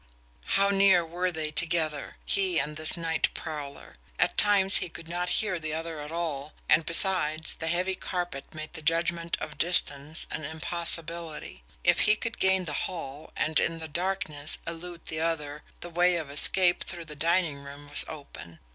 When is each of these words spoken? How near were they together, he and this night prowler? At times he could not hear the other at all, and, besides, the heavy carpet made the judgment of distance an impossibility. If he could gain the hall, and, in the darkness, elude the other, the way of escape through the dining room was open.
How 0.57 0.69
near 0.71 1.05
were 1.05 1.31
they 1.31 1.51
together, 1.51 2.17
he 2.25 2.57
and 2.57 2.75
this 2.75 2.97
night 2.97 3.29
prowler? 3.35 3.97
At 4.17 4.35
times 4.35 4.77
he 4.77 4.89
could 4.89 5.07
not 5.07 5.29
hear 5.43 5.59
the 5.59 5.75
other 5.75 5.99
at 6.01 6.11
all, 6.11 6.53
and, 6.67 6.87
besides, 6.87 7.57
the 7.57 7.67
heavy 7.67 7.93
carpet 7.93 8.51
made 8.51 8.73
the 8.73 8.81
judgment 8.81 9.37
of 9.39 9.59
distance 9.59 10.25
an 10.31 10.43
impossibility. 10.43 11.61
If 11.83 11.99
he 11.99 12.15
could 12.15 12.39
gain 12.39 12.65
the 12.65 12.73
hall, 12.89 13.31
and, 13.37 13.59
in 13.59 13.77
the 13.77 13.87
darkness, 13.87 14.57
elude 14.65 15.05
the 15.05 15.19
other, 15.21 15.61
the 15.81 15.89
way 15.91 16.15
of 16.15 16.31
escape 16.31 16.83
through 16.83 17.05
the 17.05 17.15
dining 17.15 17.59
room 17.59 17.87
was 17.87 18.03
open. 18.07 18.57